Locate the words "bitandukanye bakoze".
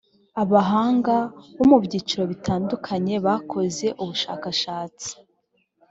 2.31-3.85